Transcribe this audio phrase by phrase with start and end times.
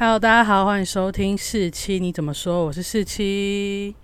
[0.00, 2.64] Hello，大家好，欢迎收听四七，你怎么说？
[2.66, 3.96] 我是四七。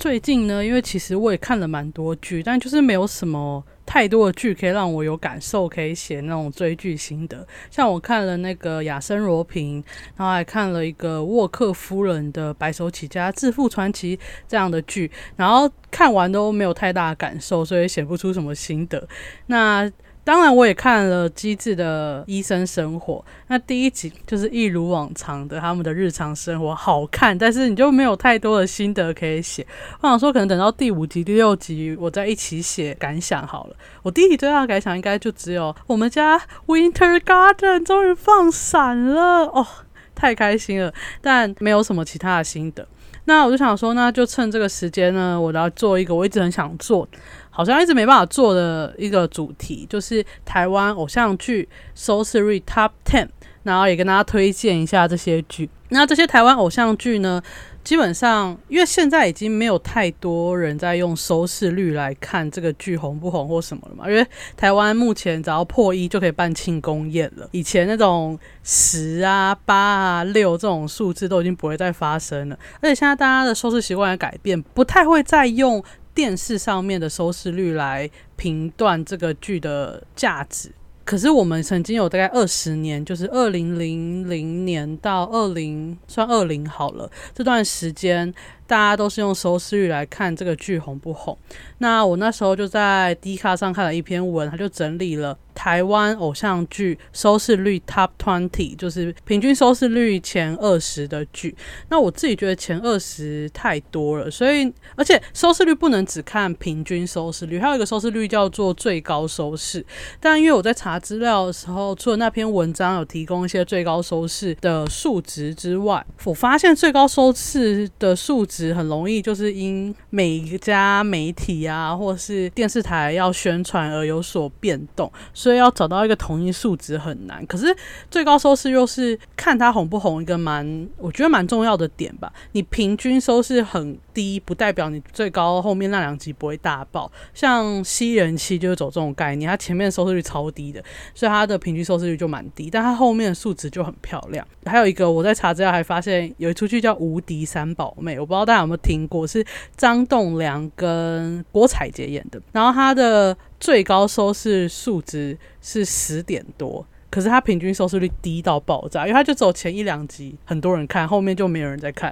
[0.00, 7.46] 最近呢，因为其实我也看了蛮多剧，但就是没有什么太多的剧可以让我有感受，可以写那种追剧心得。
[7.70, 9.84] 像我看了那个亚森罗平，
[10.16, 14.18] 然后还看了一个沃克夫人的白手起家致富传奇
[14.48, 19.06] 这样的剧，然后看完都没有太大的感受，所以写不出什么心得。
[19.46, 19.88] 那
[20.24, 23.14] 当然，我也看了《机智的医生生活》。
[23.48, 29.66] 那第一集就是一如往常的他们的日常生活，好看，但是你就没有太多的心得可以写。
[30.00, 33.76] 我想说，可能等到第五集、第六集，我再一起写感想好了。
[34.02, 39.66] 我第一集最大的感想应该就只有我们家 Winter Garden 终于放闪了哦，
[40.14, 42.86] 太开心了，但没有什么其他的心得。
[43.24, 47.08] 那我就想说，那就趁这个时间呢，我要做一个我一直很想做。
[47.54, 53.28] 好像一直没办法做的一个主题，就是台湾偶像剧收视率 Top Ten，
[53.62, 55.68] 然后也跟大家推荐一下这些剧。
[55.90, 57.42] 那这些台湾偶像剧呢，
[57.84, 64.08] 基本上因为现在已经没有太多人在用收视率来看这个剧红不红或什么了嘛。
[64.08, 64.26] 因为
[64.56, 72.58] 台湾目前只要破一就可以办庆功宴了，以前那种十啊、八啊、六这种数字都已经不会再发生了。
[72.80, 75.84] 而且现在大家的收视习惯也改变，不太会再用。
[76.14, 80.70] 电视上面的收视率来评断这个剧的价值，
[81.04, 88.32] 可是我们曾经有大概二十年，就是二零零零年到二零算二零好了这段时间。
[88.72, 91.36] 大家都是用收视率来看这个剧红不红。
[91.76, 101.54] 那我那时候就在 D 卡上看了一篇文，他就整理了台湾偶像剧收视率 Top Twenty，就是平均收视率前二十的剧。
[101.90, 109.84] 那我自己觉得前二十太多了，所以而且收视率不能只看平均收视率，还有一个收视率叫做最高收视。
[110.18, 118.61] 但因为我在查资料的时候，除了那篇文章有提供一些最高收视的数值之外，我发现最高收视的数值。
[118.74, 127.46] 很容易就是因每一家媒体啊，或是电视台要宣传而有所变动，所以要找到一个统一数值很难。
[127.46, 127.74] 可是
[128.10, 132.30] 最高收视又是看它红不红一个蛮，我觉得蛮重要的点吧。
[132.52, 137.10] 你平均收视很低，不代表你最高后面那两集不会大爆。
[137.34, 140.82] 像吸人气就是走这种概念，它前面收视率超低的，
[141.14, 144.46] 所以它的平均收视率就蛮低，但它后面的数值就很漂亮。
[144.64, 149.44] 还有一个我在查资料还发现有一出剧叫《无敌三宝妹》，我不知道大家有没有听过，是
[149.76, 152.40] 张栋梁跟郭采洁演的。
[152.52, 162.10] 然后它的最高收视数值是十点多，可是它平均收视率低到爆炸，因为它就走前一两集很多人看，后面就没有人在看，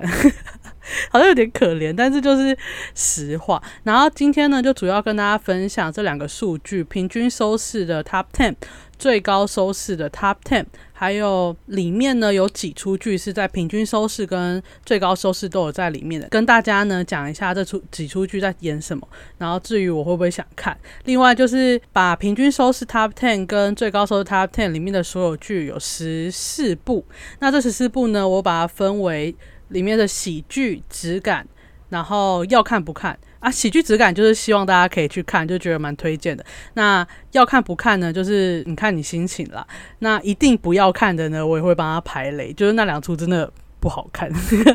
[1.10, 2.54] 好像有点可怜，但是就是
[2.94, 3.62] 实话。
[3.82, 8.54] 然后今天呢，就主要跟大家分享这两个数据：平均收视的 Top Ten，
[9.00, 10.66] 最高收视的 Top Ten。
[10.92, 19.08] 还有里面呢有几出剧是在平均收视跟最高收视都有在里面的，跟大家呢讲一下这出几出剧在演什么。
[19.38, 27.06] 然后至于我会不会想看，另外就是把平均收视 Top Ten 跟最高收视 Top Ten 里面的所有剧有十四部，
[27.38, 29.34] 那这十四部呢，我把它分为
[29.68, 31.48] 里面的喜剧质感，
[31.88, 33.18] 然后要看不看。
[33.40, 36.44] 啊，喜剧质感就是希望大家可以去看，就觉得蛮推荐的。
[36.74, 38.12] 那要看不看呢？
[38.12, 39.66] 就是你看你心情啦。
[40.00, 43.50] 那一定不要看的呢，我也会帮他排雷，就是那两出真的
[43.80, 44.30] 不好看。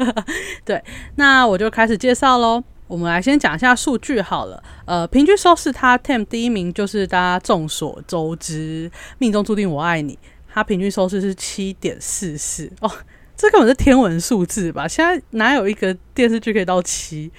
[0.65, 0.83] 对，
[1.15, 2.63] 那我就开始介绍喽。
[2.87, 4.61] 我们来先讲一下数据好了。
[4.85, 10.17] 呃，平均收视它 Tem 第一名就是大家众所周知，命中注定我爱你。
[10.51, 12.91] 它平均收视是七点四四哦，
[13.35, 14.87] 这根本是天文数字吧？
[14.87, 17.31] 现在哪有一个电视剧可以到七？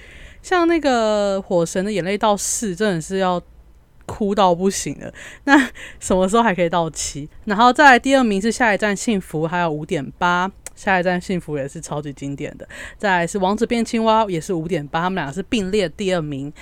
[0.47, 3.41] 像那个《火神的眼泪》到四，真的是要
[4.05, 5.13] 哭到不行了。
[5.43, 5.59] 那
[5.99, 7.27] 什么时候还可以到七？
[7.43, 12.65] 然后再来第二名是《下一站幸福》，还有五点八，《下一站幸福》也是超级经典的。
[12.97, 16.53] 再来是《王子变青蛙》，也是五点八，他们两个是并列第二名。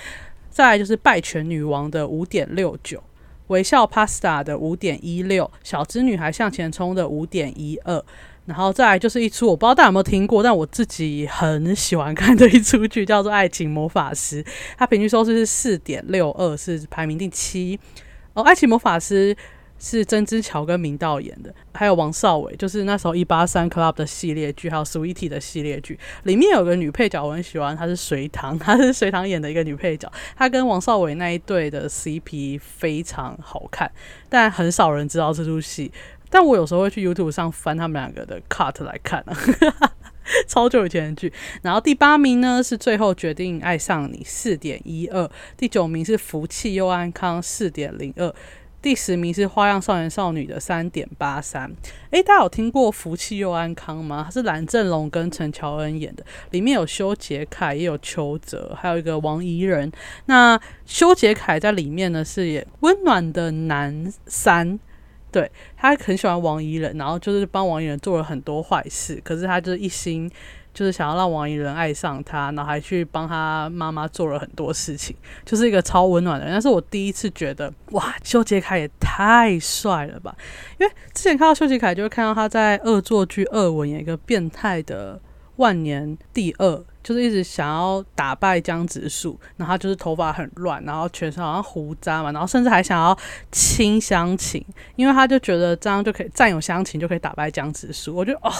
[0.50, 2.98] 再来就是《拜权女王》的五点六九，
[3.46, 8.04] 《微笑 Pasta》的五点一六，《小资女孩向前冲》的五点一二。
[8.46, 14.42] 然后再来就是一出我不知道大家有没有听过，但我自己很喜欢看的一出剧，叫做《爱情魔法师》，
[14.78, 17.78] 它平均收视是四点六二，是排名第七。
[18.34, 19.34] 哦，《爱情魔法师》
[19.78, 33.90] 是曾之乔跟明道演的，还有王少伟，就是那时候一八三 Club 的系列剧，还有 Sweetie 的系列剧，里面有个女配角我很喜欢，她是隋唐， 她是隋唐演的一个女配角，她跟王少伟那一对的 CP 非常好看，
[34.28, 35.90] 但很少人知道这出戏。
[36.30, 39.36] 但我有时候会去 YouTube 上翻他们两个的 cut 来看啊，
[40.48, 41.32] 超久以前的剧。
[41.62, 48.32] 然后第八名呢是最后决定爱上你四点一二，第九名是福气又安康四点零二，
[48.82, 51.72] 第十名是《花样少年少女》的三点八三。
[52.10, 54.24] 诶，大家有听过《福气又安康》吗？
[54.26, 59.90] 它是蓝正龙跟陈乔恩演的，里面有修杰楷，也有邱泽，还有一个王怡人。
[60.26, 64.78] 那修杰楷在里面呢是演温暖的男三，
[65.36, 70.30] 对他很喜欢王怡人，然后就是帮王怡人做了很多坏事，可是他就是一心。
[70.76, 76.52] 就是想要让王怡人爱上他，然后还去帮他妈妈做了很多事情，就是一个超温暖的人。
[76.52, 80.36] 但是我第一次觉得，哇，修杰楷也太帅了吧！
[80.78, 85.18] 因为之前看到修杰楷，就会看到他在恶作剧二文演一个变态的
[85.56, 93.16] 万年第二，就是一直想要打败江直树，然后他就是头发很乱，然后全身好像胡渣嘛，然后甚至还想要
[93.52, 94.60] 亲香琴，
[94.96, 98.16] 因为他就觉得这样就可以占有香琴，就可以打败江直树。
[98.16, 98.50] 我觉得哦，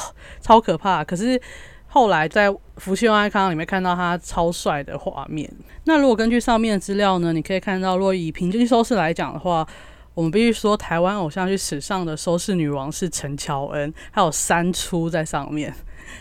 [0.41, 1.03] 超可怕。
[1.03, 1.41] 可是。
[1.89, 5.51] 后来在《福气安康》里面看到他超帅的画面。
[5.85, 9.67] 那如果根据上面的资料呢，你可以看到，若以平均收视来讲的话，
[10.13, 15.73] 我们必须说台湾偶像剧史上的收视女王是陈乔恩，还有三出在上面。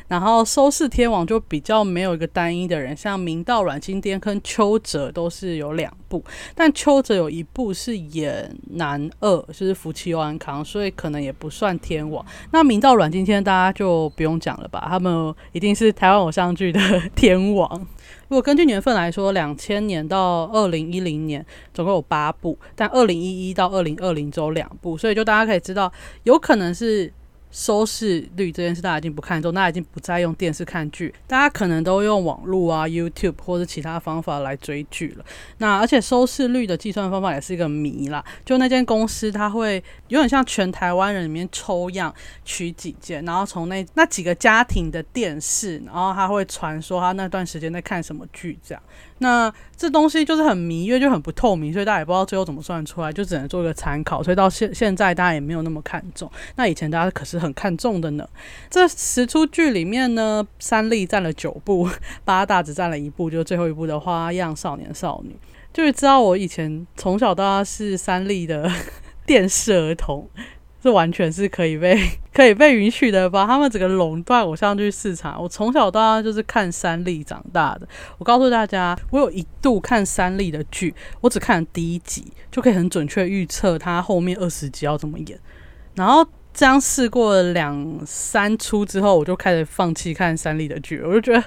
[0.07, 6.23] 然后收视天王就比较没有一个单一的人，像明道、阮经天跟邱泽都是有两部，
[6.53, 12.25] 但邱泽有一部是演男二，就是福气又安康，所以可能也不算天王。
[12.51, 16.79] 那明道、阮经天大家就不用讲了吧，他们一定是台湾偶像剧的
[17.15, 17.87] 天王。
[18.27, 25.91] 如果根据年份来说，两千年到二零一零年总共有八部，但二零一一到二零二零只有两部，所以就大家可以知道，
[26.23, 27.13] 有可能是。
[27.51, 35.25] 收视率这件事，大家已经不看重，大家已经不再用电视看剧，大家可能都用网络啊、YouTube 或者其他方法来追剧了。
[35.59, 38.23] 那而且收视率的计算方法也是一个谜啦。
[38.43, 42.13] 就那间公司，它会有点像全台湾人里面抽样
[42.43, 48.83] 取几件，然后从那那几个家庭的电视，然后他会传说他那段时间在看什么剧这样。
[49.19, 54.21] 那这东西就是很迷，因为就很不透明，所以大家也不知道最后怎么算出来，就只能做一个参考。
[54.21, 56.29] 所以到现现在，大家也没有那么看重。
[56.57, 58.27] 那以前大家可是很看重的呢。
[58.69, 61.89] 这十出剧里面呢，三立占了九部，
[62.25, 65.29] 八大只占了一部，就是最后一部的《花样少年少女》。
[65.73, 68.69] 就是知道我以前从小到大是三立的
[69.25, 70.29] 电视儿童。
[70.85, 71.99] 是完全是可以被
[72.31, 73.45] 可以被允许的吧？
[73.45, 75.41] 他们整个垄断偶像剧市场。
[75.41, 77.87] 我从小到大就是看三立长大的。
[78.17, 85.39] 我告诉大家，我有一度看三立的剧，我只看了第一集，就可以很准确预测他后面二十集要怎么演，
[85.95, 86.25] 然后。
[86.55, 91.01] 这样试过两三出之后，我就开始放弃看三立的剧。
[91.01, 91.43] 我就觉得，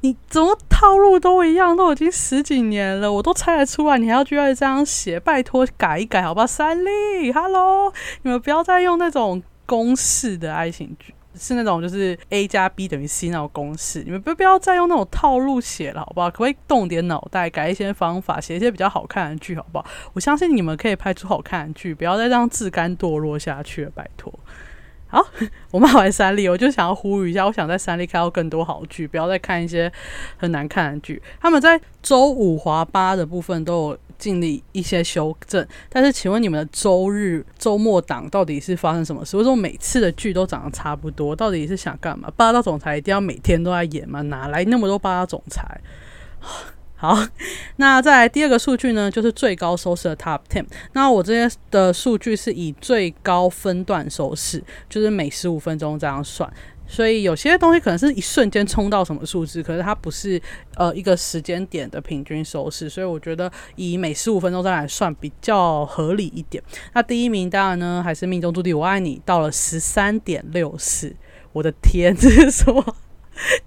[0.00, 5.20] 你怎么套路都一样，都已经十几年了，我都猜得出来，你还要继续这样写？
[5.20, 6.46] 拜托改一改，好吧？
[6.46, 7.92] 三立，Hello，
[8.22, 11.12] 你们不要再用那种公式的爱情剧。
[11.38, 16.30] 是那种就是 A 加 B 等于 C 那种公式，你们不不要再用那种套路写了，好不好？
[16.30, 19.86] 可不可以动点脑袋，改一些方法，写一些比较好看的剧，好不好？
[20.14, 24.32] 我相信你们可以拍出好看的剧，不要再让自甘堕落下去了，拜托。
[25.08, 25.24] 好，
[25.70, 29.92] 我骂完三立，我就想要呼吁一下，我想在三立看到更多好剧，不要再看一些
[30.36, 31.22] 很难看的剧。
[31.40, 33.98] 他们在周五华八的部分都有。
[34.18, 39.36] 尽力一些修正，但是请问你们的周日周末档到底是发生什么事？
[39.36, 41.34] 为什么每次的剧都长得差不多？
[41.34, 42.30] 到底是想干嘛？
[42.36, 44.22] 霸道总裁一定要每天都在演吗？
[44.22, 45.80] 哪来那么多霸道总裁？
[46.98, 47.14] 好，
[47.76, 50.64] 那再来第二个数据呢，就是最高收视的 Top Ten。
[50.94, 56.50] 那我这些的数据是以最高分段收视，就是每十五分钟这样算。
[56.88, 60.40] 所以有些东西可能是一瞬间冲到什么数字，可是它不是
[60.76, 66.62] 呃一个时间点的平均收视，所以我觉得以每十五分钟再来算比较合理一点。
[66.94, 71.14] 那第一名当然呢还是命中注定我爱你，到了十三点六四，
[71.52, 72.96] 我的天，这是什么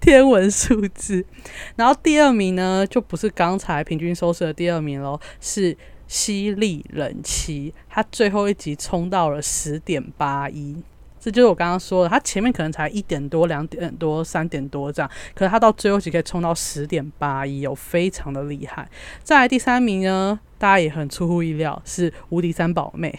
[0.00, 1.24] 天文数字？
[1.76, 5.76] 然后第二名呢就不是刚才平均收视的第二名喽，是
[6.08, 10.76] 犀利人妻，他最后一集冲到了十点八一。
[11.20, 18.88] 这就是我刚刚说的，它前面可能才一点多、两点多、三点多这样，可是它到最后期可以冲到十点八一，有非常的厉害。
[19.22, 23.14] 再来第三名呢，大家也很出乎意料，是《无敌三宝妹》。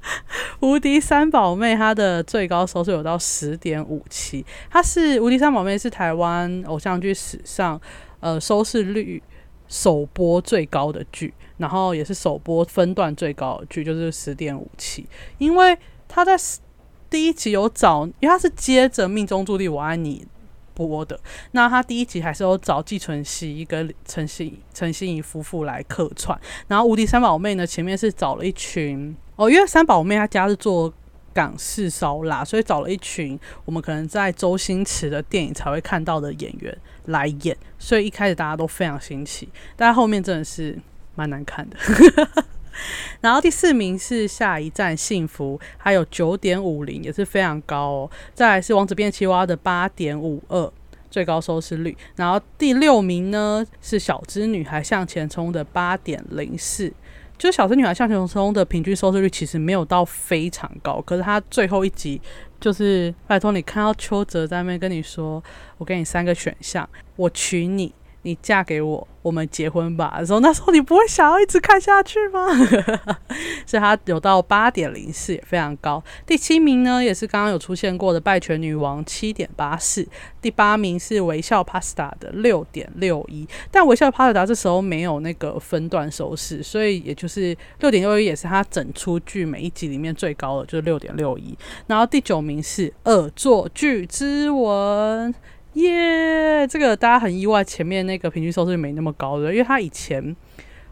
[0.66, 7.78] 《无敌三宝妹》它的最高收视有到十点五七，它是《无敌三宝妹》是台湾偶像剧史上
[8.20, 9.22] 呃收视率
[9.68, 16.34] 首播最高的剧，然后也是首播分段最高的剧，就是十点五七，因为它在。
[17.14, 20.26] 第一集有找，因为他是接着《命中注定我爱你》
[20.74, 21.16] 播的，
[21.52, 30.92] 那他第一集还是有找季纯熙跟陈心陈心怡夫妇来客串，然后《无敌三宝妹》呢，前面是找了一群 哦，因为三宝妹她家是做
[31.32, 40.76] 港式烧腊，所以找了一群我们可能在周星驰的电影才会看到的演员来演，所以一开始大家都非常新奇，但后面真的是
[41.14, 41.76] 蛮难看的。
[43.20, 48.10] 然后第四名是下一站幸福，还有九点五零，也是非常高哦。
[48.34, 50.72] 再来是王子变青蛙的八点五二，
[51.10, 51.96] 最高收视率。
[52.16, 56.92] 然后第六名呢是小资女孩向前冲的八点零四，
[57.38, 62.20] 就小资女孩向前冲的平均收视率其实没有到非常高，可是它最后一集
[62.60, 65.42] 就是拜托你看到邱泽在那边跟你说，
[65.78, 67.92] 我给你三个选项，我娶你。
[68.24, 70.16] 你嫁给我，我们结婚吧。
[70.18, 72.48] 的时候，那时候你不会想要一直看下去吗？
[73.66, 76.02] 所以它有到八点零四，也非常高。
[76.26, 80.06] 第七名呢，也是刚刚有出现过的《拜权女王》七点八四。
[80.40, 91.56] 第八名是《微笑 Pasta》的六点六一，但《微笑 Pasta》这时候没有那个分段收视，所以也就是六点六一也是它整出剧每一集里面最高的，就是六点六一。
[91.86, 95.32] 然后第九名是《恶作剧之吻》。
[95.74, 100.34] 耶，这个大家很意外，前面那个平均收视率没那么高的，因为他以前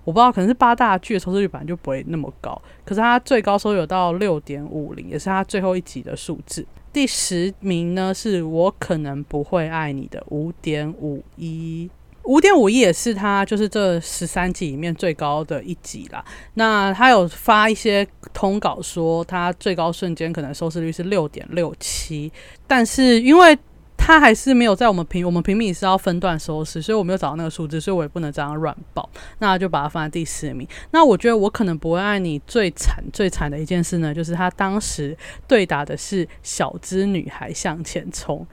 [0.04, 6.66] 我不知道，可能是八大剧的收视率本来就不会那么高，可是它最高收有到六点五零，也是它最后一集的数字。
[6.92, 11.88] 第十名呢，是我可能不会爱你的五点五一，
[12.24, 16.24] 五点五一也是它就是这十三集里面最高的一集啦。
[16.54, 22.30] 那他有发一些通稿说，它最高瞬间可能收视率是六点六七，
[22.66, 23.56] 但是因为
[24.04, 30.66] 他还是没有在我们平我们平米是要分段收视，所以我没有找到那个数字，所以我也不能这样乱报，那就把它放在第四名。
[30.90, 35.16] 那我觉得我可能不会爱你最惨最惨的一件事呢，就是他当时
[35.46, 38.44] 对打的是小资女孩向前冲，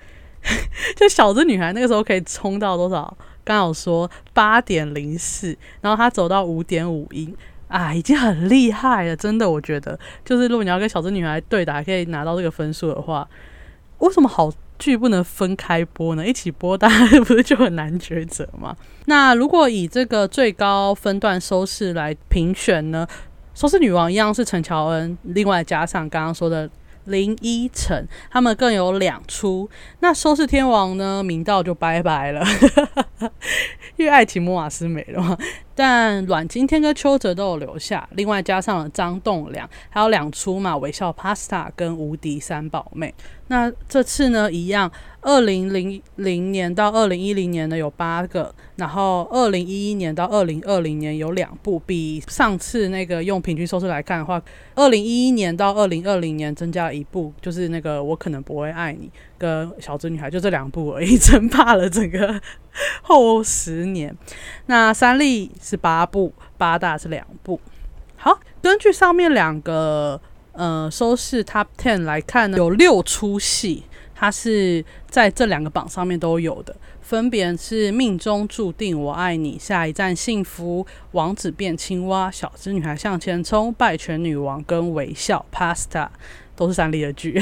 [0.95, 3.17] 就小资女孩那个时候可以冲到多少？
[3.43, 7.33] 刚好说八点零四，然后他走到五点五一，
[7.67, 13.27] 啊，已经很厉害了，真的，我觉得就是如果你要跟小资女孩对打，可以拿到这个分数的话，
[13.97, 14.51] 为什么好？
[14.79, 18.75] 剧不能分开播呢，一起播大家不是就很难抉择吗？
[19.05, 23.05] 那如果以这个最高分段收视来评选呢，
[23.53, 26.69] 收视女王一样是陈乔恩，另外加上刚刚说的
[27.05, 29.69] 林依晨，他们更有两出。
[29.99, 32.45] 那收视天王呢，明道就拜拜了，
[33.97, 35.37] 因为爱情魔法师没了嘛。
[35.79, 43.15] 但阮经天跟邱泽都有留下，另外加上了张栋梁，还有两出嘛，微笑 Pasta 跟无敌三宝妹。
[43.47, 54.41] 那这次呢，一样，二零零零年到二零一零年呢有八个，然后二零一一年到二零二零年有两部，比上次那个用平均收视来看的话，
[54.75, 59.09] 二零一一年到二零二零年增加了一部，就是那个我可能不会爱你
[59.39, 62.39] 跟小资女孩，就这两部而已， 称霸了整个
[63.01, 64.15] 后十年。
[64.67, 67.59] 那三立是八部，八大是两部。
[68.17, 70.21] 好，根据上面两个。
[70.51, 85.85] 呃，收视 Top Ten 来看呢，有六出戏，它是在这两个榜上面都有的，分别是《命中注定我爱你》、《下一站幸福》、《王子变青蛙》、《小资女孩向前冲》、《拜权女王》跟《微笑 Pasta》。
[86.59, 87.41] 都是三立的剧，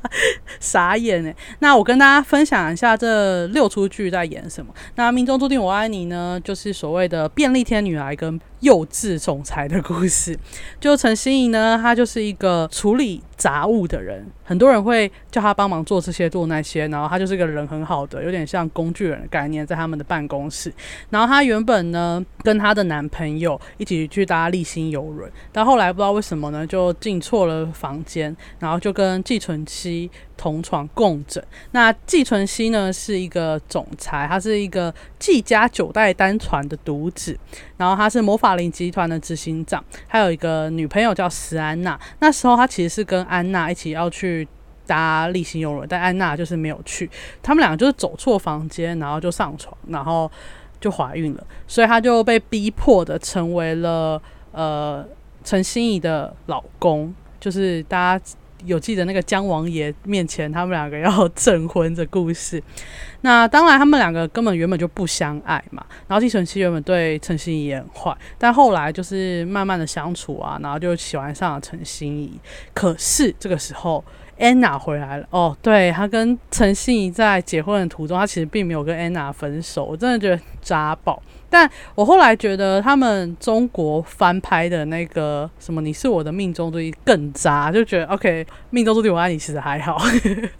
[0.60, 1.34] 傻眼哎！
[1.60, 4.70] 那我跟大家分享一下这六出剧在演什么。
[4.96, 10.38] 那《命中注定我爱你》呢，就是所谓的便利贴女孩跟幼稚总裁的故事。
[10.80, 20.72] 就陈心怡呢，她就是一个处理杂物的人，很多人会叫她帮忙做这些做那些，然后她就是个人很好的，有点像工具人的概念，在他们的办公室。
[21.10, 28.36] 然后她原本呢，跟她的男朋友一起去搭立新游轮，但后来不知道为什么呢，就进错了房间。
[28.58, 31.42] 然后就跟季纯熙同床共枕。
[31.70, 37.38] 那季纯熙呢是一个总裁，他是一个季家九代单传的独子。
[37.80, 41.98] 然后他是魔法林集团的执行长，还有一个女朋友叫石安娜。
[42.18, 44.46] 那时候他其实是跟安娜一起要去
[44.86, 47.10] 搭立新游轮，但安娜就是没有去。
[47.42, 50.30] 他们两个就是走错房间，然后就上床，然后
[50.78, 51.46] 就怀孕了。
[51.66, 54.20] 所以他就被逼迫的成为了
[54.52, 55.02] 呃
[55.42, 58.24] 陈心怡的老公，就是大家。
[58.64, 62.62] 有记得那个姜王爷面前，他们两个要证婚的故事。
[63.22, 65.84] 那当然，他们两个根本原本就不相爱嘛。
[66.08, 72.40] 然后季承熙原本对陈心怡也很坏，但后来就是慢慢的相处啊，然后就喜欢上了陈心怡。
[72.72, 74.04] 可是这个时候，
[74.40, 75.26] 安娜回来了。
[75.30, 79.84] 哦，对他跟陈心怡在结婚的途中，他其实并没有跟安娜分手。
[79.84, 81.22] 我真的觉得渣爆。
[81.48, 89.98] 但我后来觉得他们中国翻拍的那个什么“你是我的命中注定”更渣，就觉得 OK，命中注定我爱你其实还好。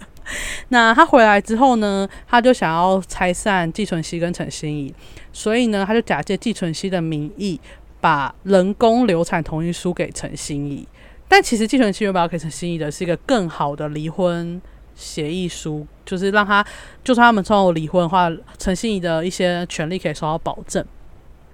[0.69, 4.95] 那他回来之后呢，他就想要拆散季纯熙跟陈心怡，
[5.33, 7.61] 所以呢，他就假借季纯熙的名义，
[8.01, 10.87] 把人工流产同意书给陈心怡。
[11.31, 14.61] 但其实季纯熙原本要给陈心怡的是一个更好的离婚。
[14.93, 16.63] 协议书就是让他，
[17.03, 20.85] 就算他们最后离婚的话，陈心怡的一些权利可以受到保证。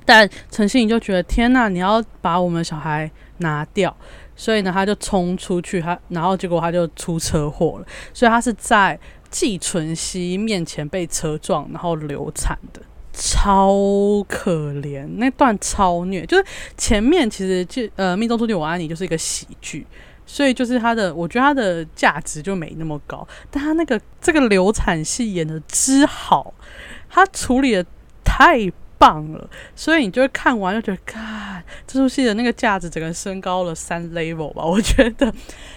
[0.04, 3.97] 但陈信怡就觉得天呐，你要把我们小孩拿掉，
[4.35, 8.99] 所以呢，他就冲出去，他然后结果他就出车祸了，所以他是在
[9.30, 12.80] 季纯熙面前被车撞，然后流产的，
[13.16, 13.73] 超
[14.28, 16.44] 可怜，那段超虐，就是
[16.76, 19.87] 前面其实就呃《命中注定我爱你》就是一个喜剧。
[20.28, 26.52] 所以就是他的，我觉得他的价值就没那么高，但他那个这个流产戏演的之好，
[27.08, 27.87] 他处理的
[28.25, 28.68] 太
[28.99, 35.32] 棒了，所以你就会看完就觉得，看这出戏的那个价值整个升高了三 level 吧，我觉得。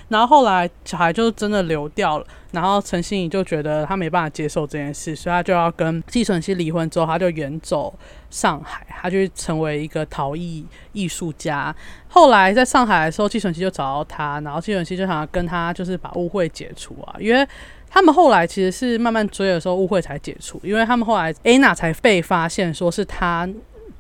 [0.10, 7.94] 然后后来小孩就真的流掉了，然后陈心怡就觉得她没办法接受这件事，所以她就要跟季纯熙离婚，之后她就远走
[8.30, 11.74] 上海，她就成为一个陶艺艺术家。
[12.08, 17.48] 后来在上海的时候，季纯熙就找到她，然后季纯熙就想要跟她就是把误会解除啊，因为
[17.90, 23.48] 他们后来其实是慢慢追的时候误会才解除，因为他们后来 Anna 才被发现说是她。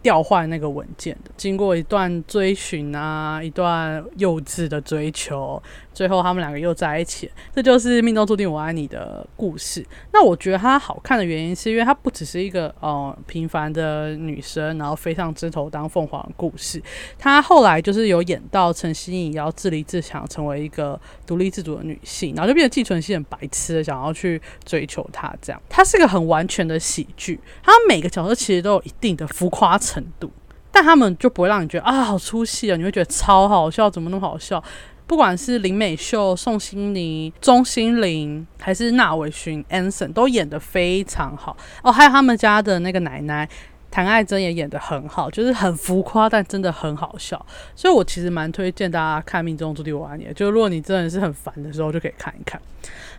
[0.02, 5.62] 调换那个文件的，经过一段追寻啊，一段幼稚的追求，
[6.00, 9.86] 最后他们两个又在一起，这就是命中注定我爱你的故事。
[10.14, 16.82] 那我觉得它好看的原因，是因为它不只是一个呃平凡的女生，然后飞上枝头当凤凰的故事。
[17.18, 25.36] 它后来就是有演到陈心怡要自立自强，成为一个独立自主的女性，然后就变得季纯熙很白痴的想要去追求她。
[25.42, 29.78] 这样，它是个很完全的喜剧，它每个角色其实都有一定的浮夸。
[29.78, 30.32] 程度，
[30.72, 34.64] 但他们就不会让你觉得啊好出戏啊，你会觉得超好笑，怎么那么好笑？
[35.10, 41.92] 不管是林美秀、宋心妮、钟欣凌，还是纳伟勋、Anson，都演得非常好哦。
[41.92, 43.50] 还有他们家的那个奶奶
[43.90, 47.44] 谭爱珍也演得很好，就是很浮夸，但真的很好笑。
[47.76, 52.62] 所以我其实蛮推荐大家看《命中注定我爱你》，就如果你真的是很烦的时候，就可以看一看。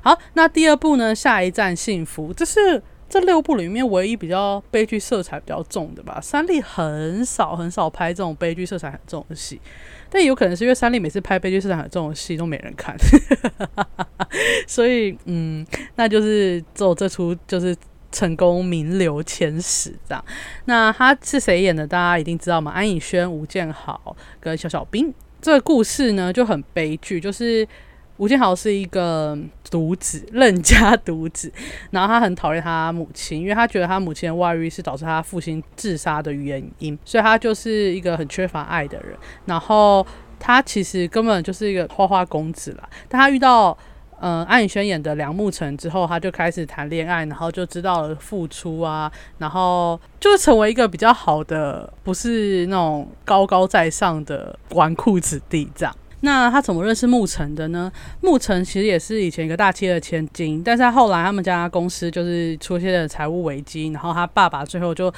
[0.01, 1.13] 好，那第二部呢？
[1.13, 2.81] 下一站幸福，这是。
[3.13, 9.61] 这六部里面唯一比较悲剧色彩比较重的吧，三立很少很少拍这种悲剧色彩很重的戏，
[10.11, 12.97] 但有可能是因为三立每次拍悲剧市场这种戏都没人看，
[14.67, 15.65] 所以嗯，
[15.95, 17.75] 那就是走这出就是
[18.11, 20.25] 成功名留千史这样。
[20.65, 21.87] 那他是谁演的？
[21.87, 22.73] 大家一定知道吗？
[22.73, 25.15] 安以轩、吴建豪跟小小兵。
[25.41, 27.67] 这个故事呢就很悲剧，就是。
[28.21, 29.37] 吴建豪是一个
[29.71, 31.51] 独子，任家独子，
[31.91, 39.17] 然后他很讨厌他母亲，因为他觉得他母亲的外遇是导致他父亲自杀的原因，所以他就是一个很缺乏爱的人。
[39.47, 40.07] 然后
[40.39, 42.87] 他其实根本就是一个花花公子啦。
[43.09, 43.77] 但他遇到
[44.21, 55.97] 嗯安以轩演的梁慕成之后，他就开始谈恋爱，然后就知道了付出啊，然后就成为一个比较好的，不是那种高高在上的纨绔子弟这样。
[56.21, 57.91] 那他怎么认识沐晨的呢？
[58.23, 65.13] 沐晨其实也是以前一个大企业的千金，但是他后来他们家公司就是出现了财务危机，然后他爸爸最后就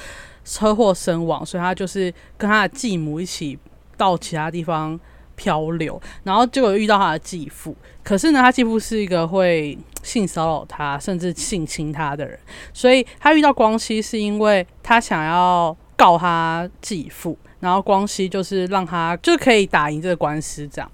[0.45, 3.57] 车祸身亡，所以他就是跟他的继母一起
[3.97, 4.99] 到其他地方
[5.35, 12.39] 漂流，然后结果遇到他的继父，可是呢，他继父是一个会性骚扰他甚至性侵他的人，
[12.73, 17.37] 所以他遇到光熙是因为他想要告他继父。
[17.59, 20.91] 然后光熙就是让他就可以打赢这个官司，这样。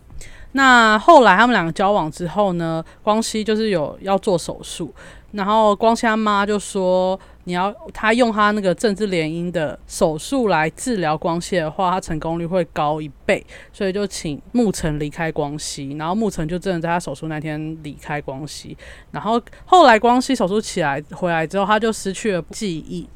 [0.51, 4.93] 那后来他们两个交往之后呢，光熙就是有要做手术，
[5.31, 18.77] 然后光熙他妈就说，你要他用他那个政治联姻的手术来治疗光熙的话，他成功率会高一倍，所以就请沐晨离开光熙，然后沐晨就真的在他手术那天离开光熙，
[19.11, 23.07] 然后后来光熙手术起来回来之后，他就失去了记忆。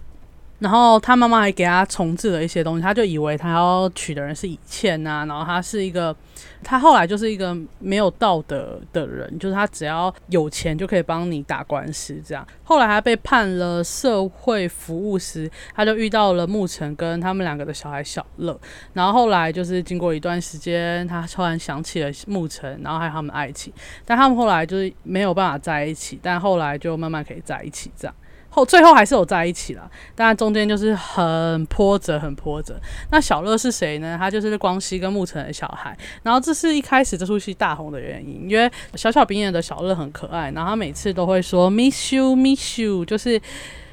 [0.64, 6.16] 然后他妈妈还给他重置了一些东西，他就以为他要娶的人是以倩呐，然后他是一个，
[6.64, 12.48] 他后来就是一个没有道德的人，就是他只要有钱就可以帮你打官司这样。
[12.64, 18.58] 后来他被判了社会服务时，他就遇到了沐晨跟他们两个的小孩小乐，
[18.94, 23.74] 然后后来就是经过一段时间，他突然想起了沐晨，然后还有他们爱情，
[24.06, 28.16] 但他们后来就是没有办法在一起，但后来就慢慢可以在一起这样。
[28.54, 32.80] 后最后还是有在一起了，但中间就是很波折，很波折。
[33.12, 34.16] 那小乐是谁呢？
[34.18, 35.98] 他就是光熙跟沐晨的小孩。
[36.22, 43.42] 然后这是一开始这出戏大红的原因，因为小小兵演的小乐很可爱，然后他每次都会说 “miss you，miss you”，就是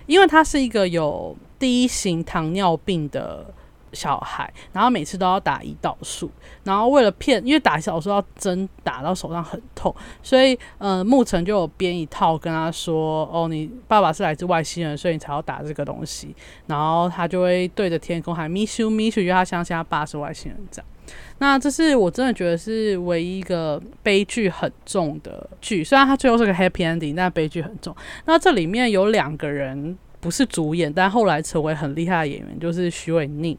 [0.06, 3.46] 因为他是一个有第一型糖尿病的。
[3.92, 6.30] 小孩，然后每次都要打胰岛素，
[6.64, 16.34] 然后为了骗，因为打胰岛素要针打到手上很痛，所以呃，沐晨就有编一套跟他说：“哦，你爸爸是来自外星人，所以你才要打这个东西。”
[16.66, 20.86] 然后他就会对着天空喊 “miss you miss you”，因为他相信他爸是外星人这样。
[21.38, 27.94] 那这是我真的觉得是唯一一个悲剧很重的剧，虽然他最后是个 happy ending，但悲剧很重。
[28.26, 33.58] 那这里面有两个人不是主演，但后来成为很厉害的演员，就是徐伟宁。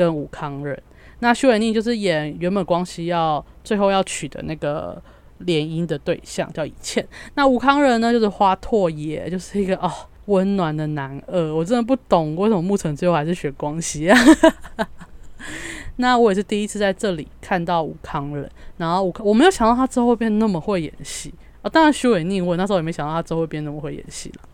[0.00, 0.82] 跟吴康仁。
[1.18, 5.00] 那徐伟宁就是演原本光熙要最后要娶的那个
[5.40, 7.06] 联姻的对象，叫以倩。
[7.34, 9.92] 那吴康仁呢，就是花拓也，就是一个哦
[10.24, 11.54] 温暖的男二。
[11.54, 14.18] 我真的不懂为什么牧尘最后还是选光熙啊。
[15.96, 21.68] 那我也是第一次在这里看到吴康仁，然后吴我没有想到他之后会变那么会演戏啊。
[21.68, 24.48] 当然徐伟宁，我那时候也没想到他之后会变那么会演戏了。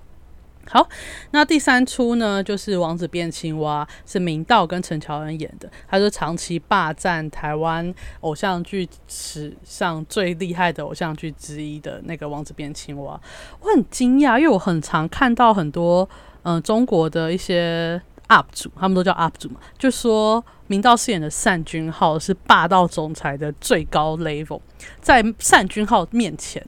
[0.68, 0.88] 好，
[1.30, 5.70] 那第三出呢，就是《王子变青蛙》，是明道跟陈乔恩演的。
[5.88, 13.14] 他是长期霸占台湾偶像剧史上最厉害的偶像剧之一的那个《王子变青蛙》。
[13.60, 16.08] 我很惊讶，因为我很常看到很多
[16.42, 24.60] 嗯中国的一些 UP 主，他们都叫 UP 主嘛，就说明道饰演的单君浩是霸道总裁的最高 level，
[25.00, 26.66] 在单君浩面前。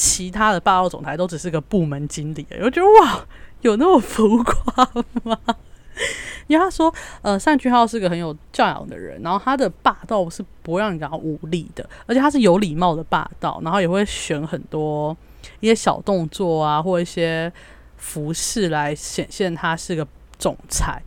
[0.00, 3.22] 其他的霸道总裁都只是个部门经理，我觉得哇，
[3.60, 4.88] 有那么浮夸
[5.24, 5.38] 吗？
[6.48, 15.14] 因为他说，呃，单俊浩是个很有教养的人，然后他的霸道是不会让你感到无力的，而且他是有礼貌的霸道，然后也会选很多
[15.60, 17.52] 一些小动作啊，或一些
[17.98, 20.08] 服饰来显现他是个
[20.38, 21.02] 总裁，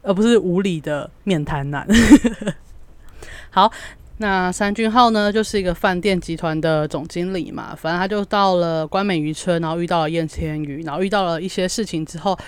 [0.00, 1.86] 而不是无理的面瘫男。
[3.50, 3.70] 好。
[4.18, 12.38] 那三俊浩呢，就是一个饭店集团的总经理嘛，反正他就到了关美渔村，然后遇到了叶天宇，然后遇到了一些事情之后，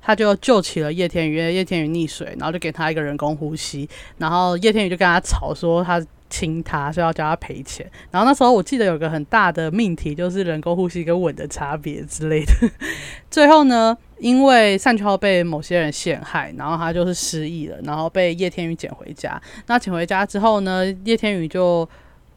[0.00, 6.04] 他就救起了叶天宇，因为叶天宇溺水，然后就给他一个人工呼吸，然后叶天宇就跟他吵说他。
[6.30, 7.88] 亲他，所以要叫他赔钱。
[8.10, 12.52] 然后那时候我记得有个很大的命题，就是人工呼吸跟吻的差别之类的。
[13.30, 19.38] 最后呢，因为单俊浩被某些人陷害，然后他就是失忆了，然后被叶天宇捡回家。
[19.66, 21.86] 那捡回家之后呢，叶天宇就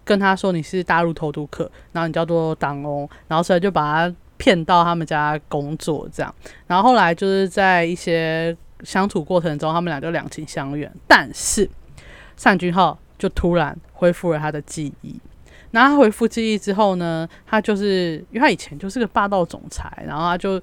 [0.04, 6.36] 跟他说：“你是大陆偷渡客，然后你叫做党翁。”然后所以就把他骗到他们家工作，这样。
[6.68, 10.92] 然后后来就是在一些相处过程中，他们俩就两情相悦。
[11.08, 11.70] 但是
[12.36, 13.78] 单俊浩就突然。
[14.00, 15.20] 恢复了他的记忆，
[15.72, 20.62] 然后他恢复记忆之后呢，他就是因为他以前就是个霸道总裁，然后他就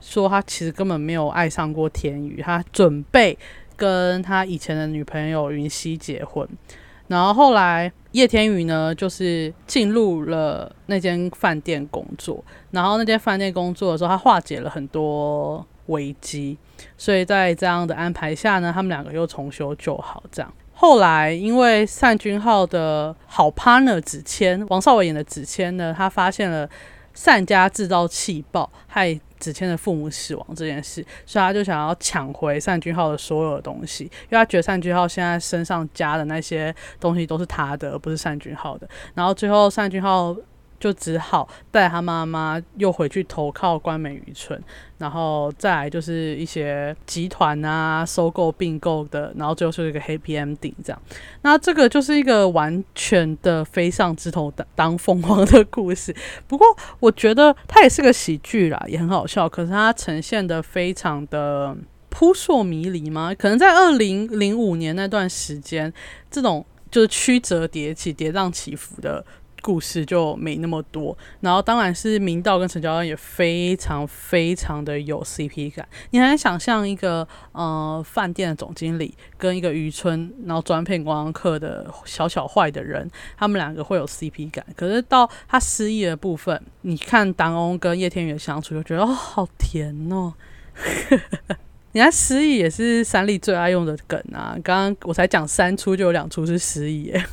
[0.00, 3.36] 说他其实根本没有爱上过天宇，他准备
[3.76, 6.48] 跟他以前的女朋友云溪结婚。
[7.08, 16.58] 然后后来叶天宇呢，就是进入了那间饭店工作，然后那间饭店工作的时候，他化解了很多危机，
[16.98, 20.52] 所以在这样的安排下呢，他们两个又重修旧好，这样。
[20.72, 26.68] 后来，因为单君浩的好 partner 子谦，王少伟演的子谦呢，他发现了
[27.24, 38.88] 单家制造气爆害子谦的父母死亡这件事，所以他就想要抢回单俊浩的所有东西，因为他觉得单俊浩现在身上加的那些东西都是他的，而不是单俊浩的。
[39.14, 40.36] 然后最后单俊浩。
[40.78, 44.60] 就只好带他妈妈又回去投靠关美渔村，
[44.98, 51.02] 然后再来就是一些集团啊收购并购的，然后最后是一个 Happy Ending 这样。
[51.42, 56.14] 那这个就是一个完全的飞上枝头当当凤凰的故事。
[56.46, 56.66] 不过
[57.00, 59.48] 我觉得它也是个喜剧啦，也很好笑。
[59.48, 61.76] 可是它呈现的非常的
[62.10, 63.34] 扑朔迷离吗？
[63.34, 65.92] 可能在二零零五年那段时间，
[66.30, 69.24] 这种就是曲折叠起、跌宕起伏的。
[69.66, 75.84] 故事就没那么多，然后当然是明道跟陈乔恩也非常非常的有 CP 感。
[76.10, 84.64] 你很想象一个呃饭店的总经理跟一个渔村然后专骗观光客的小小坏的人，他们两个会有 CP 感。
[84.76, 90.32] 可是到他失忆的部分，你看党翁跟叶天宇相处，就觉得哦好甜哦。
[91.90, 94.56] 你看失忆也是三立最爱用的梗啊。
[94.62, 97.26] 刚刚我才讲三出，就有两出是失忆耶。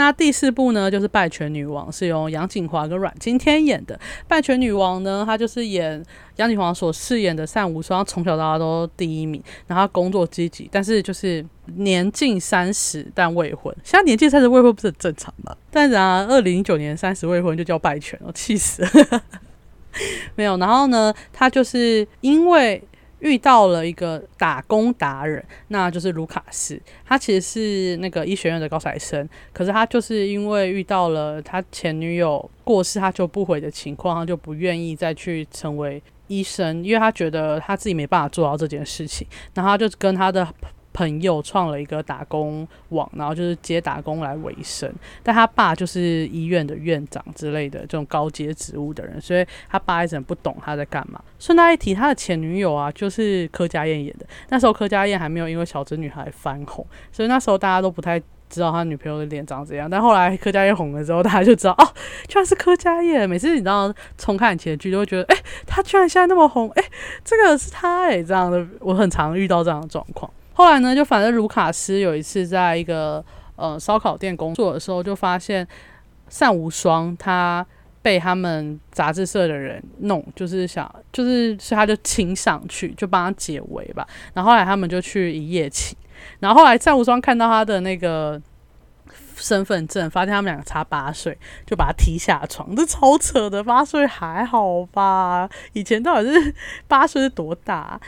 [0.00, 3.94] 那第四部呢，就是《拜权女王》，是由杨锦华跟阮经天演的。
[4.26, 6.02] 《拜权女王》呢，她就是演
[6.36, 11.44] 杨锦华所饰演的单无双，从小到大都第一名，然后工作积极，但是就是
[11.76, 13.76] 年近三十但未婚。
[13.84, 15.54] 现在年近三十未婚不是很正常吗？
[15.70, 19.22] 但然而二零零九年三十未婚就叫拜权我，气死了。
[20.34, 22.82] 没有，然后呢，他就是因为。
[23.20, 26.80] 遇到了一个打工达人，那就是卢卡斯。
[27.06, 39.26] 他其实是那个医学院的高材生，可是他就是因为遇到了他前女友过世，他就不回的情况，他就不愿意再去成为医生，因为他觉得他自己没办法做到这件事情。
[39.54, 40.46] 然后他就跟他的。
[40.92, 44.92] 朋友创了一个打工网，然后就是接打工来维生。
[45.22, 51.22] 但他爸就是医院的院长之类的这种高阶职务的人，所以他爸一直不懂他在干嘛。
[51.38, 54.26] 顺带一提，他的前女友啊，就是柯佳燕演的。
[54.48, 59.88] 那时候柯佳燕还没有因为小侄女孩翻红，所以那时候大家都不太知道他女朋友的脸长怎样。
[59.88, 61.86] 但后来柯佳燕红了之后，大家就知道哦，
[62.26, 63.30] 居然是柯佳燕。
[63.30, 66.84] 每次你知道重看前剧，都会觉得哎，他居然现在那么红，哎，
[67.24, 68.66] 这个是他哎，这样的。
[68.80, 70.30] 我很常遇到这样的状况。
[70.60, 73.24] 后来呢，就反正卢卡斯有一次在一个
[73.56, 75.66] 呃烧烤店工作的时候，就发现
[76.38, 77.66] 单无双他
[78.02, 84.06] 被他们杂志社的人弄，就是想就是所以他就亲上去，就帮他解围吧。
[84.34, 85.96] 然后后来他们就去一夜情，
[86.40, 88.38] 然后后来单无双看到他的那个。
[89.42, 91.34] 身份证，发现他们两个差八岁，
[91.66, 93.64] 就把他踢下床，这超扯的。
[93.64, 95.48] 八岁还好吧？
[95.72, 96.54] 以前到底是
[96.86, 97.98] 八岁是多大？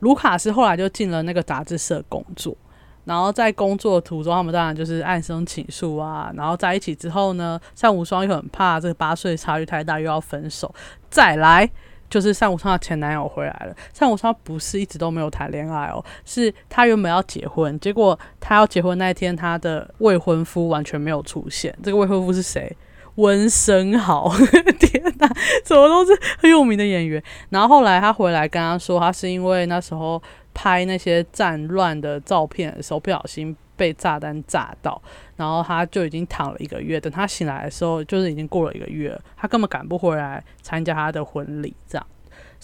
[0.00, 2.56] 卢卡斯后来就进了那个杂志社工作，
[3.04, 6.32] 然后在工作途中，他们当然就是暗生情愫啊。
[6.36, 10.74] 然后在一起之后呢，单无双又很怕这个八岁差距太大，又要分手，
[11.08, 11.70] 再来。
[12.08, 13.76] 就是单无双的前男友回来了。
[13.96, 21.72] 单无双不是一直都没有谈恋爱哦，是他原本要结婚，结果他要结婚那一天，他的未婚夫完全没有出现。
[21.84, 22.76] 这个未婚夫是谁？
[23.16, 24.32] 温升豪。
[24.78, 25.28] 天哪，
[25.64, 27.22] 怎么都是很有名的演员。
[27.50, 30.20] 然后后来他回来跟他说，他是因为那时候
[30.52, 35.00] 拍那些战乱的照片的时候，不小心被炸弹炸到，
[35.36, 37.00] 然后他就已经躺了一个月。
[37.00, 41.74] 等他醒来的时候，就是已经过了一个月，他根本赶不回来参加他的婚礼。
[41.86, 42.06] 这样，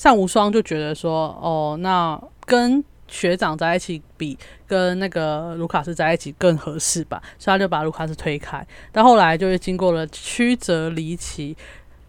[0.03, 8.67] 单无双就觉得说，哦，那跟学长在一起比，跟那个卢卡斯在一起更合适吧，所以他就把卢卡斯推开。
[8.93, 11.57] 但后来就是经过了曲折离奇，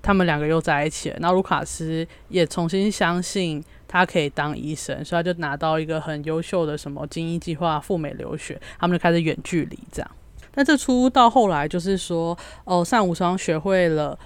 [0.01, 1.17] 他们两个又在一起了。
[1.19, 3.63] 然后卢卡斯也重新相信。
[3.89, 10.11] 他可以当医生，所以他就拿到一个很优秀的什么精英计划赴美留学，他们就开始远距离这样。
[10.55, 14.19] 那这出到后来就是说，哦，单无双学会了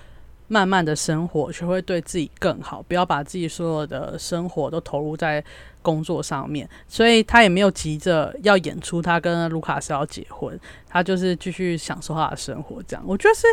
[0.47, 5.43] 慢慢的生活，学会对自己更好，不要把自己所有的生活都投入在
[5.81, 13.03] 工作上面，所以他也没有急着要演出他跟卢卡斯要结婚，他就是继续享受他的生活这样。
[13.07, 13.47] 我觉得是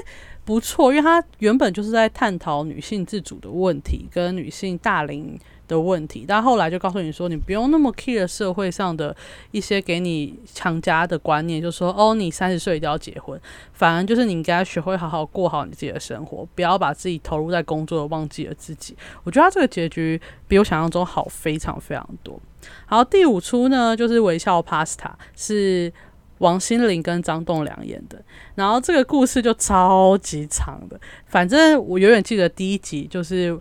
[0.45, 5.39] 不错，因为他原本就是在探讨女性自主的问题，跟女性大龄。
[5.69, 9.15] 的问题，但后来就告诉你说，你不用那么 care 社会上的
[9.51, 13.39] 一些给你强加的观念，就说哦，你三十岁一定要结婚，
[13.75, 18.97] 反而就是你应该学会好好过好你自己的生活，不要把自己投入在工作，忘记了自己。
[19.23, 22.41] 我觉得他这个结局比我想象中好非常非常多。
[22.87, 25.93] 好，第五出呢就是微笑 Pasta，是
[26.39, 28.21] 王心凌跟张栋梁演的，
[28.55, 33.61] 然后这个故事就超级长的，反正我永远记得第一集就是。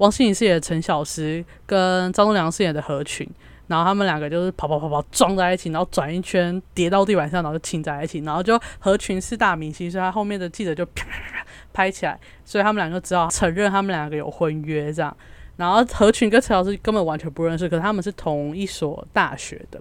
[0.00, 3.28] 王心凌饰演的陈小诗跟张栋梁饰演的何群，
[3.66, 15.14] 然后他们两个就是跑跑跑跑撞在一起，然后转一圈跌到地板上，然后就亲在一起，然后就何群是大明星，所以他后面的记者就啪啪啪拍起来，所以他们两个只好承认他们两个有婚约这样。
[15.58, 19.78] 然后何群跟陈小诗根本完全不认识，可是他们是同一所大学的。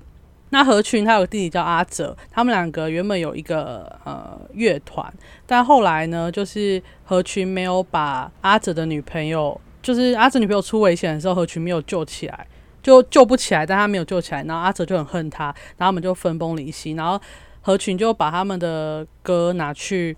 [0.49, 5.09] 那何群他有个弟弟叫阿哲，他们两个原本有一个呃乐团，
[5.45, 9.57] 但后来呢，就是何群没有把阿哲的女朋友。
[9.81, 12.45] 就是阿哲女朋友出危险的时候，何群没有救起来，
[12.83, 15.45] 就救不起来，但他没有救起来，然后阿哲就很恨他，
[15.77, 17.19] 然后他们就分崩离析，然后
[17.61, 20.15] 何群就把他们的歌拿去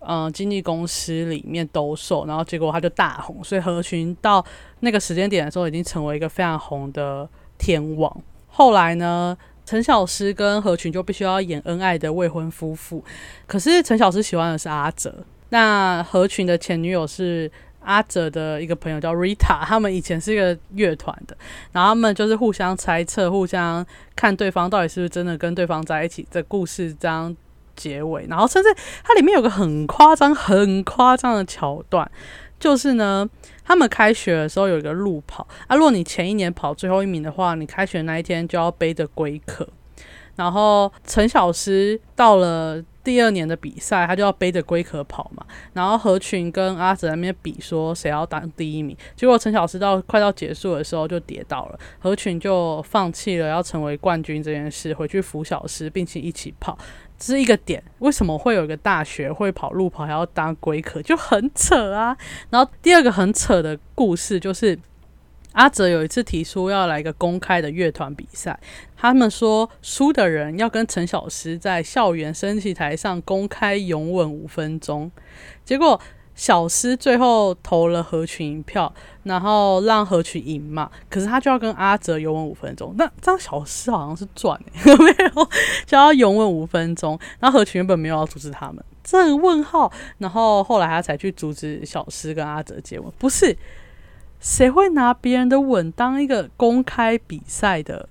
[0.00, 4.44] 嗯经纪公司里面兜售，然后结果他就大红，所以何群到
[4.80, 8.14] 那个时间点的时候已经成为一个非常红的天王。
[8.48, 13.02] 后来呢，陈小诗跟何群就必须要演恩爱的未婚夫妇，
[13.46, 17.50] 可是陈小诗喜欢的是阿哲，那何群的前女友是。
[17.80, 21.36] 阿哲的一个朋友叫 Rita，他们以前是一个乐团的，
[21.72, 26.26] 然后他们就是互相猜测，互相看对方到底是不是真的跟对方在一起。
[26.30, 27.34] 这故事这样
[27.74, 28.68] 结尾，然后甚至
[29.02, 32.10] 它里面有个很夸张、很夸张的桥段，
[32.60, 33.28] 就是呢，
[33.64, 39.66] 他们开学的时候有一个路跑啊，如果你前一年跑最后一名的话，你开学那一天就要背着龟壳。
[40.36, 42.82] 然后陈小诗到了。
[43.08, 45.42] 第二年的比赛，他就要背着龟壳跑嘛。
[45.72, 48.94] 然后何群跟阿哲那边比，说谁要当第一名。
[49.16, 56.76] 结果陈小诗到快到结束的时候就跌倒了，何群就放弃了要成为冠军这件事，回去扶小诗，并且一起跑。
[57.16, 62.14] 这是一个点，为什么会有一个大学会跑路跑还要当龟壳，就很扯啊。
[62.50, 64.78] 然后第二个很扯的故事就是。
[65.58, 68.56] 阿哲有一次提出要来一个公开的乐团比赛，
[68.96, 75.10] 他们说输的人要跟陈小诗在校园升旗台上公开拥吻五分钟。
[75.64, 76.00] 结果
[76.36, 78.94] 小诗最后投了何群一票，
[79.24, 80.88] 然后让何群赢嘛。
[81.10, 85.48] 可是他就要跟阿哲拥吻五分钟，那这样小诗好像是赚 没有，
[85.84, 87.18] 就要拥吻五分钟。
[87.40, 89.92] 然后何群原本没有要阻止他们，这个问号。
[90.18, 93.58] 然后后来他才去阻止小诗跟阿哲接吻，不是。
[94.40, 98.08] 谁会拿别人的吻当一个公开比赛的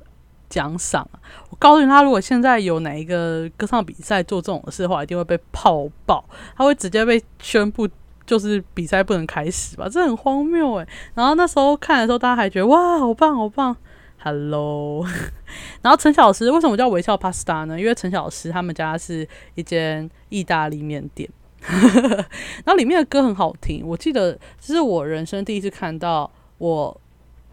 [0.50, 1.20] 奖赏啊？
[1.50, 6.24] 我告诉你，他如果现在有哪一个歌唱比赛做这种事的话，一定会被泡爆，
[6.56, 7.88] 他会直接被宣布
[8.26, 9.88] 就是比赛不能开始吧？
[9.90, 10.88] 这很荒谬诶。
[11.14, 13.76] 然后那时候看的时候，大家还觉得哇，好棒，好棒。
[14.20, 15.06] Hello，
[15.82, 17.80] 然后陈小师为什么叫微笑 Pasta 呢？
[17.80, 21.30] 因为陈小师他们家是一间意大利面店，
[21.68, 23.86] 然后里面的歌很好听。
[23.86, 27.02] 我记得这是我人生第一次看到我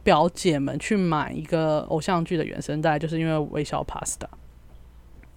[0.03, 4.27] 表姐们去买一个偶像剧的原声带，就是因为微笑 Pasta。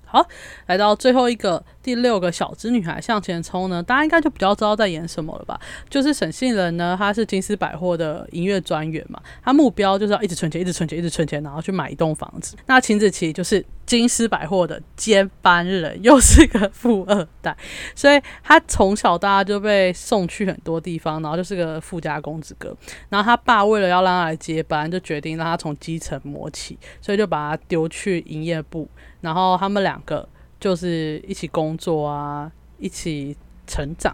[0.09, 0.25] 好，
[0.67, 5.59] 来到最后一个第六个小资女孩向前冲呢，大家应该就比较知道在演什么了吧？
[5.89, 12.55] 就是沈信人呢，他是金丝百货的音乐专员嘛，他目标就是要一直存钱，一直存钱，一直存钱，然后去买一栋房子。
[12.67, 17.58] 那秦子琪就是金丝百货的接班人，又是个富二代，
[17.95, 22.76] 所以他从小大家就被送去很多地方，然后就是个富家公子哥。
[23.08, 28.88] 然后他爸为了要让他来接班，就决定让他从基层摸起，所以就把他丢去营业部。
[29.21, 30.28] 然后他们两个
[30.60, 34.13] 就是一起工作啊，一起成长。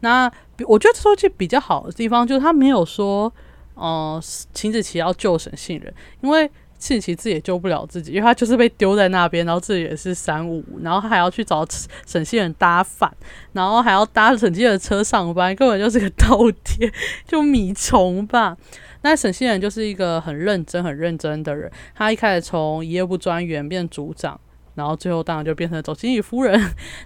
[0.00, 0.30] 那
[0.66, 3.32] 我觉得说句比较好的地方，就是他没有说，
[3.74, 4.22] 呃，
[4.54, 11.64] 秦子琪要救沈信人，因为秦子琪自己也救不了自己，因为他就是被丢在那边，然后自己也是三五，然后他还要去找
[12.06, 13.12] 沈信人搭饭，
[13.52, 16.90] 然后还要搭沈信人的车上班，根本就是个倒贴，
[17.26, 18.56] 就米虫吧。
[19.02, 21.70] 那沈西人就是一个很认真、很认真的人。
[21.94, 24.40] 他一开始从营业部专员变组长，
[24.74, 26.58] 然后最后当然就变成总经理夫人。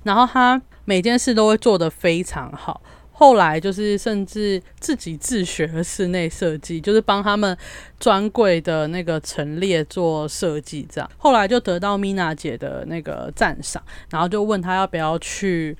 [0.04, 2.80] 然后他每件事都会做得非常好。
[3.14, 7.56] 后来就是甚至自己自学室内设计，就是帮他们
[7.98, 10.86] 专柜的那个陈列做设计。
[10.90, 15.74] 这样后来就得到米娜姐的那个赞赏，然后就问她要不要去。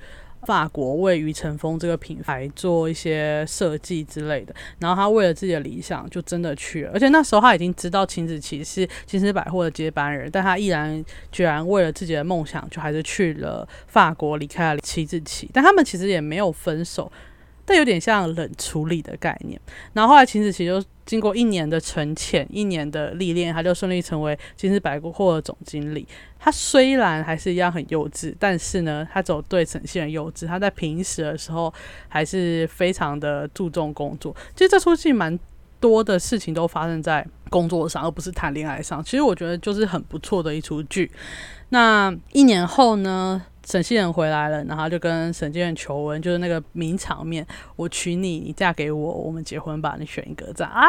[0.45, 15.49] 法国为余承峰这个品牌做一些设计之类的，然后他为了自己的理想就真的去了，而且那时候他已经知道秦子琪是金丝百货的接班人，但他毅然决然为了自己的梦想，就还是去了法国，离开了秦子琪。
[15.51, 17.11] 但他们其实也没有分手。
[17.67, 19.59] 但有点像冷处理的概念。
[19.93, 26.07] 然后后来秦子琪就经过一年的沉潜，一年的历练，他就顺利成为金丝百货的总经理。
[26.39, 30.47] 他虽然还是一样很幼稚，但是呢，他走对呈现幼稚。
[30.47, 31.73] 他在平时的时候
[32.07, 34.35] 还是非常的注重工作。
[34.55, 35.37] 其实这出戏蛮
[35.79, 39.03] 多的事情都发生在工作上，而不是谈恋爱上。
[39.03, 41.11] 其实我觉得就是很不错的一出剧。
[41.69, 43.43] 那一年后呢？
[43.65, 50.87] 沈西仁回来了，然后就跟沈建人求婚，就是那个名场面：“我娶你，你嫁给我，我们结婚吧。”你选一个这样啊！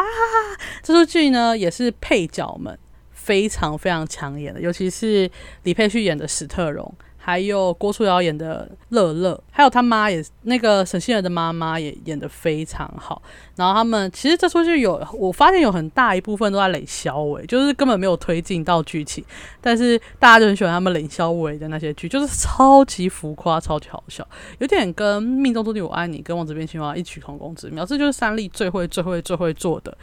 [0.83, 2.77] 这出剧呢，也是配角们
[3.11, 5.29] 非常非常抢眼的，尤其是
[5.63, 6.93] 李佩旭演的史特荣。
[7.27, 13.21] 还有郭书瑶演的乐乐，还有他妈也那个沈心儿的妈妈也演的非常好。
[13.57, 19.21] 然后他们其实这出剧有，我发现有很大一部分都在冷肖伟，就是根本没有推进到剧情，
[19.59, 24.25] 但是大家就很喜欢他们冷肖伟的那些剧，就是超级浮夸、超级好笑，
[24.59, 27.85] 有点跟《命中注定我爱你》跟《王子变青蛙》异曲同工之妙。
[27.85, 29.97] 这就是三立最会、最会、最会做的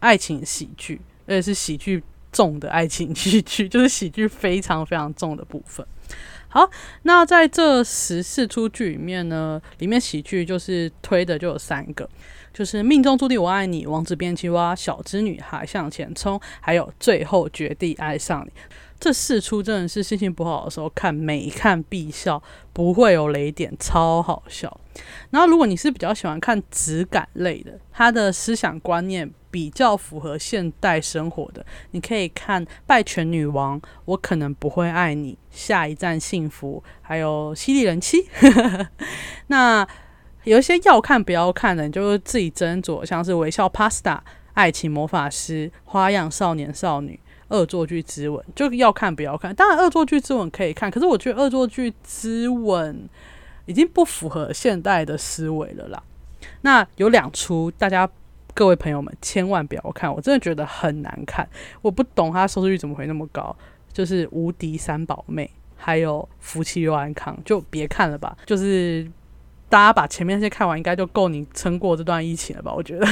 [0.00, 5.86] 爱情喜剧，而且是喜剧重的爱情喜剧，就是喜剧非常非常重的部分。
[6.54, 6.70] 好，
[7.02, 12.08] 那在这十四出剧里面呢，里面喜剧就是推的就有三个，
[12.52, 18.52] 就是命中注定我爱你、王子变青蛙、小资女孩向前冲，还有最后绝地爱上你。
[19.04, 24.80] 这四出真的是心情不好的时候看，每看必笑，不会有雷点，超好笑。
[25.28, 29.30] 然后如果你是比较喜欢看质感类的，他的思想观念。
[29.50, 38.24] 比较符合现代生活的，你可以看《拜权女王》，我可能不会爱你，下一站幸福，还有《犀利人妻》。
[39.46, 39.86] 那
[40.42, 44.00] 有一些要看不要看的，你就自己斟酌，像是《微笑 Pasta》、
[44.54, 47.12] 《爱情魔法师》、《花样少年少女》、
[47.54, 49.54] 《恶作剧之吻》，就要看不要看。
[49.54, 52.94] 当然，《恶作剧之吻》可以看，可是我觉得《恶作剧之吻》
[53.66, 56.02] 已经不符合现代的思维了啦。
[56.62, 58.08] 那有两出大家。
[58.56, 61.44] 各位朋友们，千万不要看，我真的觉得很难看。
[61.82, 63.56] 我不懂它收视率怎么会那么高，
[63.92, 65.44] 就是《无敌三宝妹》
[65.76, 68.36] 还有《夫妻又安康》，就别看了吧。
[68.46, 69.10] 就是
[69.68, 72.72] 大家把前面那些看完，应该就够你撑过这段疫情了吧？
[72.72, 73.06] 我觉得。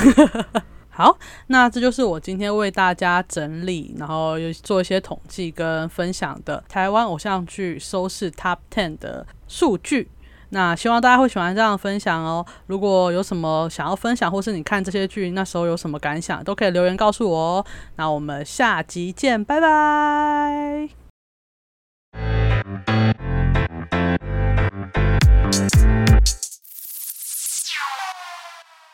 [0.94, 10.11] 好，那这就是我今天为大家整理，然后又做一些统计跟分享的台湾偶像剧收视 Top Ten 的数据。
[10.51, 12.45] 那希望大家会喜欢这样的分享哦。
[12.66, 17.64] 如果有什么想要分享，或是你看这些剧那时候有什么感想，都可以留言告诉我哦。
[17.97, 20.90] 那我们下集见，拜拜。